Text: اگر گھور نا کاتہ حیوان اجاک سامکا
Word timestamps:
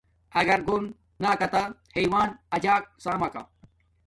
اگر 0.39 0.59
گھور 0.67 0.81
نا 1.21 1.31
کاتہ 1.39 1.63
حیوان 1.95 2.29
اجاک 2.55 2.83
سامکا 3.03 3.41